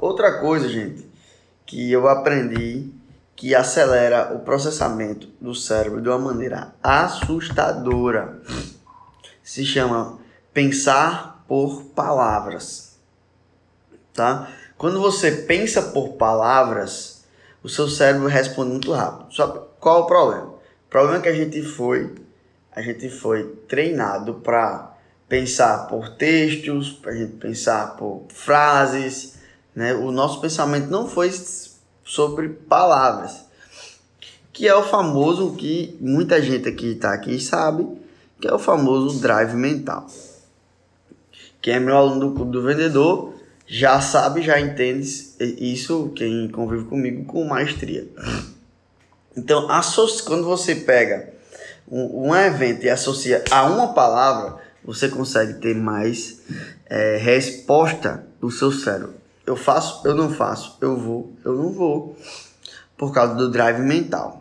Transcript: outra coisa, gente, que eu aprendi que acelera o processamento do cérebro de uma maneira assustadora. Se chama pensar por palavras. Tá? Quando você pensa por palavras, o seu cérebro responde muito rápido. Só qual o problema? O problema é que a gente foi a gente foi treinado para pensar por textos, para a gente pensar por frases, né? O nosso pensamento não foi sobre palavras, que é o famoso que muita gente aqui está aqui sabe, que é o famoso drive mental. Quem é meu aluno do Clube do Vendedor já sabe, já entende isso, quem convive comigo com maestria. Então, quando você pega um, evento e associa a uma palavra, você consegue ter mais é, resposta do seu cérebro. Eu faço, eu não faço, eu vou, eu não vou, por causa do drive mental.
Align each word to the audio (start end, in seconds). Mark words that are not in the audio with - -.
outra 0.00 0.38
coisa, 0.40 0.68
gente, 0.68 1.08
que 1.66 1.90
eu 1.90 2.08
aprendi 2.08 2.90
que 3.36 3.54
acelera 3.54 4.34
o 4.34 4.40
processamento 4.40 5.28
do 5.40 5.54
cérebro 5.54 6.02
de 6.02 6.08
uma 6.08 6.18
maneira 6.18 6.74
assustadora. 6.82 8.40
Se 9.42 9.64
chama 9.64 10.18
pensar 10.52 11.44
por 11.48 11.84
palavras. 11.94 12.98
Tá? 14.12 14.50
Quando 14.76 15.00
você 15.00 15.30
pensa 15.30 15.80
por 15.82 16.10
palavras, 16.14 17.24
o 17.62 17.68
seu 17.68 17.88
cérebro 17.88 18.26
responde 18.26 18.72
muito 18.72 18.92
rápido. 18.92 19.32
Só 19.32 19.48
qual 19.80 20.02
o 20.02 20.06
problema? 20.06 20.46
O 20.46 20.90
problema 20.90 21.18
é 21.18 21.22
que 21.22 21.28
a 21.28 21.34
gente 21.34 21.62
foi 21.62 22.14
a 22.72 22.82
gente 22.82 23.08
foi 23.08 23.44
treinado 23.68 24.34
para 24.34 24.96
pensar 25.28 25.88
por 25.88 26.10
textos, 26.10 26.92
para 26.92 27.12
a 27.12 27.16
gente 27.16 27.32
pensar 27.32 27.96
por 27.96 28.26
frases, 28.28 29.39
né? 29.80 29.94
O 29.94 30.12
nosso 30.12 30.42
pensamento 30.42 30.90
não 30.90 31.08
foi 31.08 31.32
sobre 32.04 32.50
palavras, 32.50 33.46
que 34.52 34.68
é 34.68 34.74
o 34.76 34.82
famoso 34.82 35.54
que 35.56 35.96
muita 35.98 36.42
gente 36.42 36.68
aqui 36.68 36.88
está 36.88 37.14
aqui 37.14 37.40
sabe, 37.40 37.88
que 38.38 38.46
é 38.46 38.52
o 38.52 38.58
famoso 38.58 39.18
drive 39.20 39.54
mental. 39.54 40.06
Quem 41.62 41.76
é 41.76 41.80
meu 41.80 41.96
aluno 41.96 42.28
do 42.28 42.34
Clube 42.34 42.52
do 42.52 42.62
Vendedor 42.62 43.32
já 43.66 44.02
sabe, 44.02 44.42
já 44.42 44.60
entende 44.60 45.08
isso, 45.40 46.12
quem 46.14 46.46
convive 46.48 46.84
comigo 46.84 47.24
com 47.24 47.42
maestria. 47.44 48.06
Então, 49.34 49.66
quando 50.26 50.44
você 50.44 50.74
pega 50.74 51.32
um, 51.90 52.36
evento 52.36 52.84
e 52.84 52.90
associa 52.90 53.42
a 53.50 53.64
uma 53.64 53.94
palavra, 53.94 54.58
você 54.84 55.08
consegue 55.08 55.54
ter 55.54 55.74
mais 55.74 56.42
é, 56.84 57.16
resposta 57.16 58.26
do 58.38 58.50
seu 58.50 58.70
cérebro. 58.70 59.20
Eu 59.46 59.56
faço, 59.56 60.06
eu 60.06 60.14
não 60.14 60.30
faço, 60.30 60.76
eu 60.80 60.96
vou, 60.96 61.34
eu 61.44 61.54
não 61.56 61.72
vou, 61.72 62.16
por 62.96 63.12
causa 63.12 63.34
do 63.34 63.50
drive 63.50 63.80
mental. 63.80 64.39